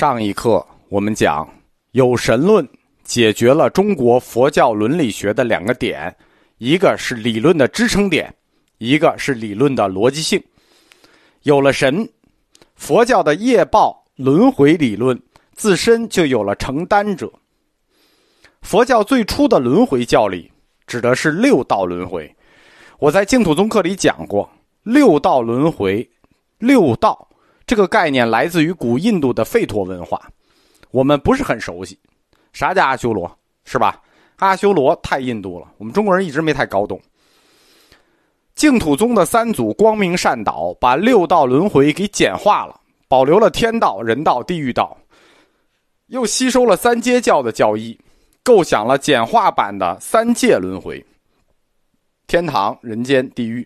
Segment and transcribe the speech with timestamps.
[0.00, 1.46] 上一课我们讲，
[1.90, 2.66] 有神论
[3.04, 6.16] 解决了中国佛教伦理学的两个点，
[6.56, 8.34] 一个是理论的支撑点，
[8.78, 10.42] 一个是理论的逻辑性。
[11.42, 12.08] 有了神，
[12.76, 15.20] 佛教的业报轮回理论
[15.52, 17.30] 自身就有了承担者。
[18.62, 20.50] 佛教最初的轮回教理
[20.86, 22.34] 指的是六道轮回，
[22.98, 24.50] 我在净土宗课里讲过，
[24.82, 26.08] 六道轮回，
[26.56, 27.28] 六道。
[27.70, 30.20] 这个概念来自于古印度的吠陀文化，
[30.90, 31.96] 我们不是很熟悉。
[32.52, 33.30] 啥叫阿修罗？
[33.64, 34.02] 是吧？
[34.38, 37.00] 阿修罗太印度了，我们中国人一直没太搞懂。
[38.56, 44.98] 净土宗的三祖光明善导把六道轮回给简化了，保留了天道、人道、地狱道，
[46.08, 47.96] 又吸收了三阶教的教义，
[48.42, 51.06] 构想了简化版的三界轮回：
[52.26, 53.64] 天堂、人间、地狱。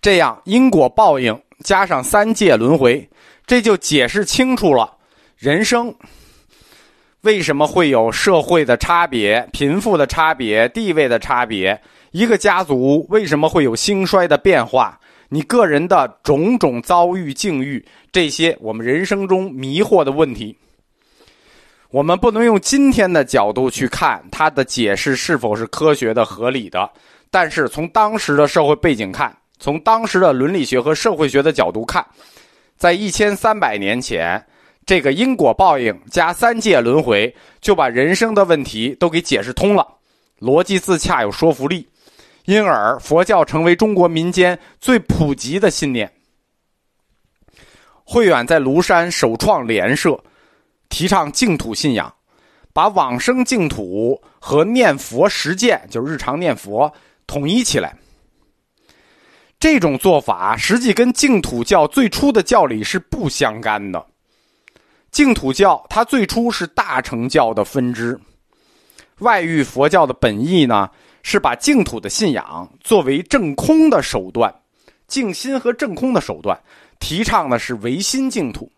[0.00, 1.38] 这样因果报应。
[1.62, 3.08] 加上三界轮回，
[3.46, 4.96] 这就解释清楚了
[5.36, 5.94] 人生
[7.22, 20.56] 为什么会有社会的差别、贫富的差别、地位的差别，一个家族为什么会有兴衰的变化，你个人的种种遭遇境遇，这些我们人生中迷惑的问题，
[21.90, 26.90] 我们不能用今天的角度去看它的解释是否是科学的、合理的，
[27.30, 29.32] 但是从当时的社会背景看。
[29.62, 32.04] 从当时的伦理学和社会学的角度看，
[32.76, 34.44] 在一千三百年前，
[34.84, 39.86] 这个因果报应加三界轮回就把人生的问题都给解释通了，
[40.40, 41.88] 逻辑自洽有说服力，
[42.46, 46.12] 因而佛教成为中国民间最普及的信念。
[48.02, 50.18] 慧远在庐山首创莲社，
[50.88, 52.12] 提倡净土信仰，
[52.72, 56.92] 把往生净土和念佛实践，就是日常念佛
[57.28, 57.96] 统一起来。
[59.62, 64.04] 这种做法实际跟净土教最初的教理是不相干的。
[65.12, 68.18] 净土教它最初是大乘教的分支，
[69.20, 70.90] 外域佛教的本意呢
[71.22, 74.52] 是把净土的信仰作为正空的手段，
[75.06, 76.60] 静心和正空的手段，
[76.98, 78.68] 提倡的是唯心净土。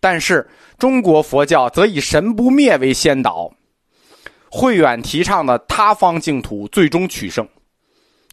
[0.00, 3.50] 但是中国佛教则以神不灭为先导，
[4.50, 7.48] 慧远提倡的他方净土最终取胜。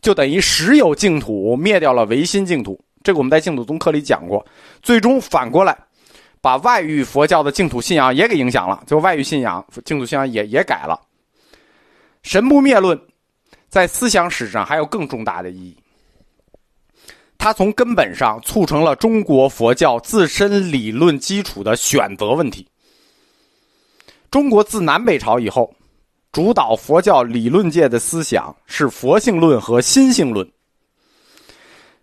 [0.02, 4.44] 就等于实有净土灭掉了唯心净土，这个我们在净土宗课里讲过。
[4.82, 5.78] 最终反过来，
[6.42, 11.00] 把外域佛教的净土信仰也给影响了，就外域信仰净土信仰也也改了。
[12.24, 13.00] 神不灭论
[13.70, 15.78] 在思想史上还有更重大的意义，
[17.38, 22.68] 它从根本上促成了中国佛教自身理论基础的选择问题。
[24.32, 25.72] 中国自南北朝以后。
[26.32, 30.50] 主导佛教理论界的思想是佛性论和心性论。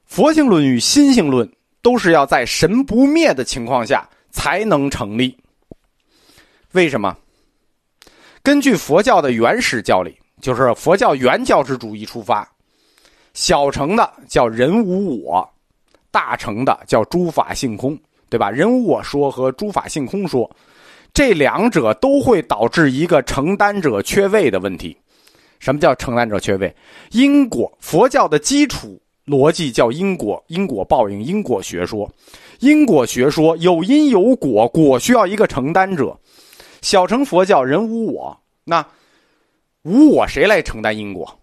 [0.04, 1.50] 佛性论与心性论
[1.80, 5.34] 都是要在神不灭的情况下才能成立。
[6.72, 7.16] 为什么？
[8.42, 12.46] 根据佛教的原始教理，就是佛教原教旨主义出发，
[13.32, 15.48] 小乘的叫人无我，
[16.10, 18.50] 大乘的叫诸法性空，对吧？
[18.50, 20.50] 人无我说和诸法性空说。
[21.18, 24.96] 这两者都会导致一个承担者缺位的问题。
[25.58, 26.72] 什么叫承担者缺位？
[27.10, 32.08] 因果佛教的基础逻辑叫因果，因果报应，因果学说。
[32.60, 36.16] 因果学说有因有果，果需要一个承担者。
[36.82, 38.86] 小乘佛教人无我，那
[39.82, 41.40] 无我谁来承担因果？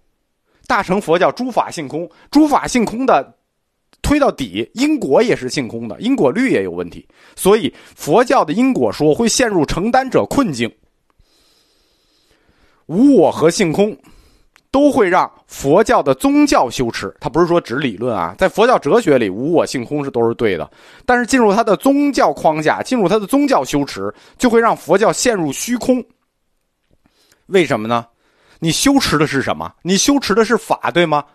[0.67, 3.35] 大乘佛教诸法性空，诸法性空的。
[4.05, 10.71] 推到底，因果也是性空的，因果律也有问题，所以佛教的因果说会陷入承担者困境。
[12.85, 13.97] 无我和性空
[14.69, 20.69] 都会让佛教的宗教羞耻，它不是说指理论啊，在佛教哲学里，无我性空是都是对的，
[21.03, 26.05] 但是进入它的宗教框架，进入它的宗教羞耻，就会让佛教陷入虚空。
[27.47, 28.05] 为什么呢？
[28.59, 29.73] 你羞耻的是什么？
[29.81, 31.25] 你羞耻的是法，对吗？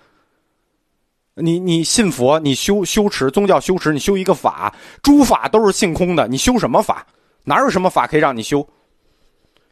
[1.40, 7.06] 你你信佛，你修修持宗教修持，你修一个法，诸法都是性空的，你修什么法？
[7.44, 8.66] 哪有什么法可以让你修？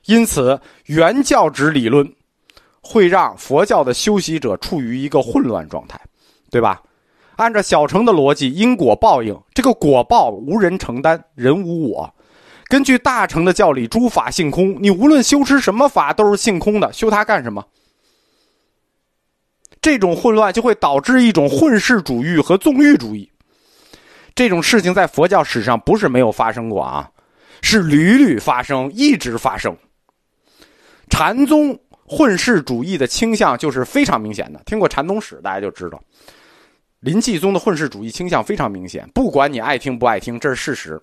[0.06, 2.11] 因此，原教旨理论
[2.81, 6.00] 会让佛教的修习者处于一个混乱状态，
[6.50, 6.81] 对吧？
[7.37, 12.12] 按照小乘的逻辑，因果报应，这个果报无人承担，人无我。
[12.69, 17.65] 根据大乘的教理，诸法性空，你无论修持什么法都是性空的，修它干什么？
[19.88, 23.26] 这种混乱就会导致一种混世主义和纵欲主义。
[24.35, 27.11] 这种事情在佛教史上不是没有发生过啊，
[27.62, 29.75] 是屡屡发生，一直发生。
[31.08, 31.75] 禅宗
[32.05, 35.99] 混世主义的倾向就是非常明显的，听过禅宗史大家就知道，
[37.00, 39.08] 临济宗的混世主义倾向非常明显。
[39.14, 41.00] 不管你爱听不爱听，这是事实。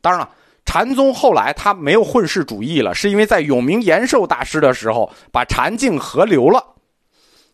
[0.00, 0.30] 当然了，
[0.64, 6.64] 禅宗后来他没有混世主义了，是因为在永明延寿大师的时候把禅净合流了。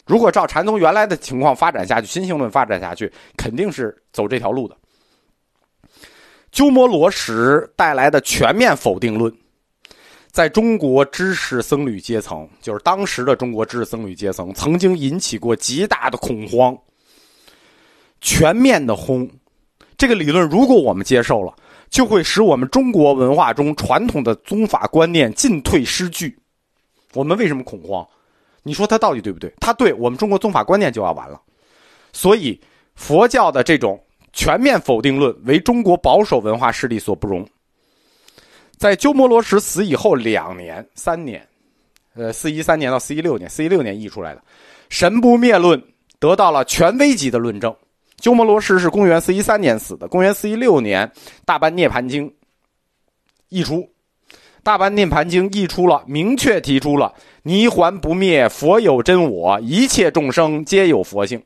[0.06, 4.76] 如果照禅宗原来的情况发展下去，心性论发展下去，肯定是走这条路的。
[6.52, 9.30] 鸠摩罗什带来的全面否定论，
[10.30, 16.78] 在中国知识僧侣阶层，就是当时的中国知识僧侣阶层，曾经引起过极大的恐慌。
[18.20, 19.28] 全面的轰，
[19.98, 21.52] 这个理论如果我们接受了，
[21.90, 26.38] 就会使我们中国文化中传统的宗法观念进退失据。
[27.12, 28.06] 我们为什么恐慌？
[28.66, 29.52] 你说他到底对不对？
[29.60, 31.40] 他对我们中国宗法观念就要完了。
[32.12, 32.60] 所以
[32.96, 34.02] 佛教的这种
[34.32, 37.46] 全面否定论为中国保守文化势力所不容。
[38.76, 41.46] 在鸠摩罗什死以后两年、三年，
[42.14, 44.40] 呃，四一三年到四一六年，四一六年译出来的
[44.88, 45.80] 《神不灭论》
[46.18, 47.72] 得到了权威级的论证。
[48.18, 51.06] 鸠摩罗什是公元四一三年死的，公元四一六年
[51.44, 52.28] 《大般涅盘经》
[53.48, 53.76] 译出，
[54.66, 57.14] 《大般涅盘经》译出了，明确提出了
[57.44, 61.40] “泥还不灭，佛有真我，一切众生皆有佛性”。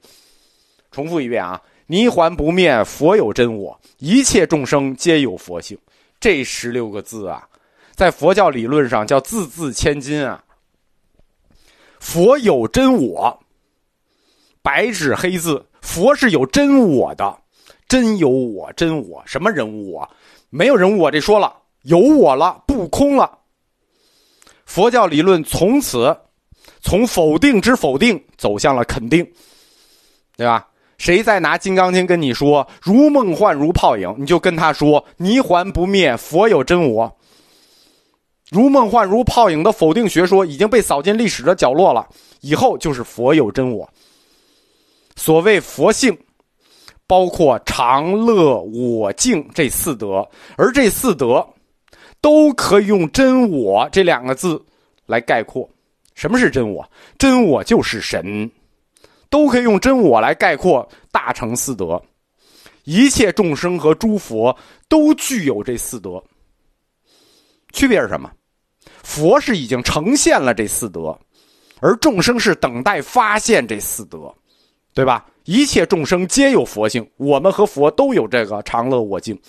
[0.91, 5.77] 重复一遍啊，“泥还不灭，佛有真我，一切众生皆有佛性”。
[6.19, 7.47] 这十六个字啊，
[7.95, 10.43] 在佛教理论上叫字字千金啊。
[11.99, 13.39] 佛有真我，
[14.63, 15.63] 白纸黑字。
[15.83, 17.39] 佛是有真我的，
[17.87, 20.11] 真有我，真我什么人物我？
[20.49, 23.39] 没有人物我，这说了有我了，不空了。
[24.65, 26.17] 佛教理论从此
[26.81, 29.25] 从否定之否定走向了肯定，
[30.37, 30.67] 对吧？
[30.99, 37.11] 谁再拿《金刚经》跟你说如梦幻如泡影，你就跟他说泥还不灭，佛有真我。
[38.51, 42.07] 如梦幻如泡影的否定学说已经被扫进历史的角落了，
[42.41, 43.89] 以后就是佛有真我。
[45.17, 46.17] 所谓佛性，
[47.07, 51.47] 包括常乐我净这四德，而这四德
[52.21, 54.63] 都可以用“真我”这两个字
[55.07, 55.69] 来概括。
[56.15, 56.89] 什么是真我？
[57.19, 58.51] 真我就是神，
[59.29, 62.03] 都可以用“真我”来概括大乘四德。
[62.85, 64.57] 一切众生和诸佛
[64.89, 66.23] 都具有这四德。
[67.73, 68.31] 区别是什么？
[69.03, 71.19] 佛是已经呈现了这四德，
[71.81, 74.35] 而众生是等待发现这四德。
[74.93, 75.25] 对吧？
[75.45, 79.41] 一切众生皆有佛性，我们和佛都有这个常乐我净。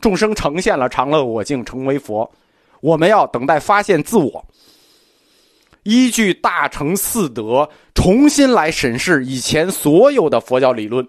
[0.00, 2.30] 众生呈现了常乐我净，成为佛。
[2.80, 4.44] 我们要等待发现自我，
[5.84, 11.08] 依据大乘四德重新来审视以前所有的佛教理论。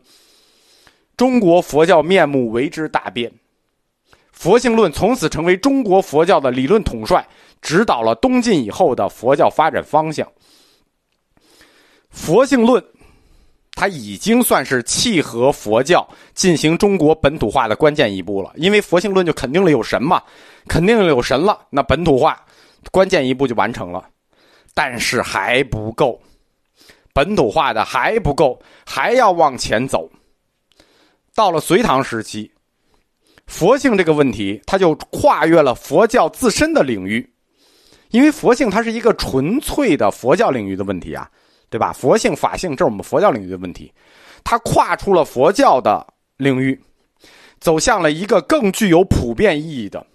[1.18, 3.32] 中国佛教面目为之大变，
[4.32, 7.28] 佛性论从此成为中国佛教的理论统帅，
[7.62, 10.26] 指导了东晋以后的佛教发展方向。
[12.10, 12.84] 佛性论。
[13.76, 20.24] 它已经算是契合佛教进行中国本土化的关键一步了，因为佛性论就肯定了有神嘛，
[20.68, 22.42] 肯定有神了，那本土化
[22.90, 24.08] 关键一步就完成了，
[24.74, 26.20] 但是还不够，
[27.14, 30.10] 本土化的还不够，还要往前走。
[31.34, 32.50] 到了隋唐时期，
[33.46, 37.30] 佛性这个问题，它就跨越了佛教自身的领域，
[38.12, 41.30] 因为佛性它是一个纯粹的佛教领域的问题啊。
[41.70, 41.92] 对吧？
[41.92, 43.92] 佛性、法性，这是我们佛教领域的问题。
[44.44, 46.06] 它跨出了佛教的
[46.38, 46.80] 领域，
[47.60, 50.06] 走向了一个更具有普遍意义的、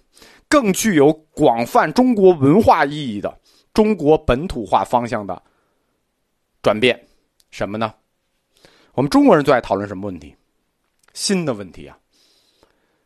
[0.47, 3.37] 更具有广泛中国文化意义的
[3.73, 5.41] 中国本土化方向的
[6.61, 6.99] 转变。
[7.49, 7.93] 什么呢？
[8.93, 10.35] 我们中国人最爱讨论什么问题？
[11.13, 11.97] 心的问题啊！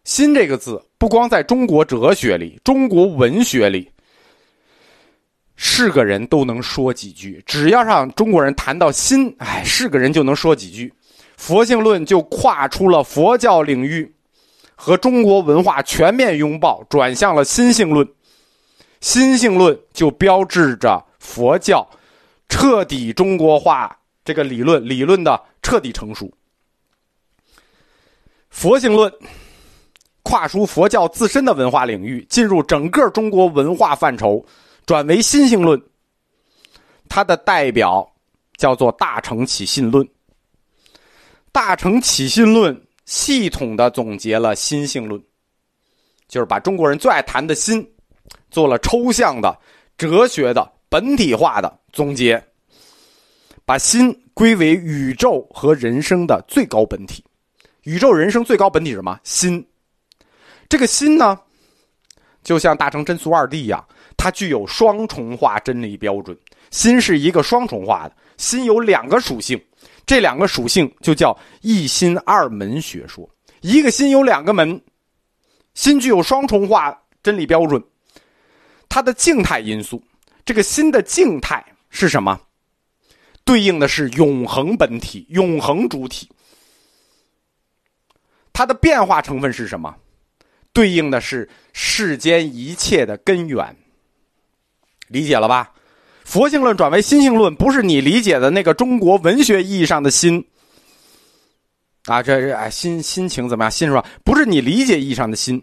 [0.03, 3.91] 心这个字，不光在中国哲学里，中国文学里。
[5.55, 10.93] 是个人都能说几句，只要让中国人谈到心，哎，是个人就能说几句。
[11.37, 14.13] 佛性论就跨出了佛教领域，
[14.75, 18.07] 和中国文化全面拥抱，转向了心性论。
[19.01, 21.87] 心性论就标志着佛教
[22.49, 26.31] 彻底中国化这个理论理论的彻底成熟。
[28.49, 29.11] 佛性论
[30.23, 34.45] 跨出佛教自身的文化领域，进入整个中国文化范畴。
[34.85, 35.81] 转为心性论，
[37.09, 38.07] 它的代表
[38.55, 40.05] 叫做《大乘起信论》。
[41.51, 42.75] 《大乘起信论》
[43.05, 45.21] 系统的总结了心性论，
[46.27, 47.87] 就是把中国人最爱谈的心
[48.51, 49.57] 做了抽象的、
[49.97, 52.43] 哲学的、本体化的总结，
[53.65, 57.23] 把心归为宇宙和人生的最高本体。
[57.83, 59.19] 宇宙人生最高本体是什么？
[59.23, 59.65] 心。
[60.67, 61.39] 这个心呢，
[62.43, 63.83] 就像大乘真俗二谛一样。
[64.25, 66.35] 它具有双重化真理标准，
[66.71, 69.63] 心是一个双重化的，心有两个属性，
[70.03, 73.29] 这两个属性就叫一心二门学说。
[73.61, 74.81] 一个心有两个门，
[75.75, 77.79] 心具有双重化真理标准。
[78.89, 80.03] 它的静态因素，
[80.43, 82.41] 这个心的静态是什么？
[83.43, 86.27] 对应的是永恒本体、永恒主体。
[88.51, 89.95] 它的变化成分是什么？
[90.73, 93.77] 对应的是世间一切的根源。
[95.07, 95.71] 理解了吧？
[96.23, 100.43] 佛性论转为心性论，不是你理解的那个中国文学意义上的心
[102.05, 103.69] 啊，这这哎心心情怎么样？
[103.69, 104.03] 心是吧？
[104.23, 105.61] 不是你理解意义上的心，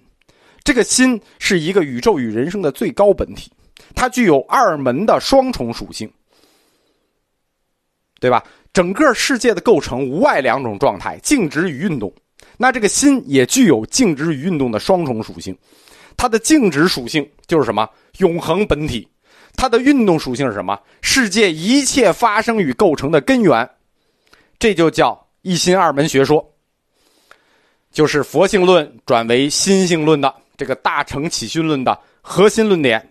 [0.62, 3.50] 这个心是一个宇宙与人生的最高本体，
[3.94, 6.08] 它具有二门的双重属性，
[8.20, 8.44] 对吧？
[8.72, 12.12] 整个世界的构成无外两种状态：静止与运动。
[12.56, 15.56] 那这个心也具有静止与运动的双重属性，
[16.16, 17.88] 它的静止属性就是什么？
[18.18, 19.08] 永恒本体。
[19.62, 20.76] 它的运动属性是什么？
[21.02, 23.70] 世界一切发生与构成的根源。
[24.58, 26.44] 这就叫一心二门学说，
[27.92, 33.08] 就是佛性论转为心性论的这个大乘起心论的核心论点。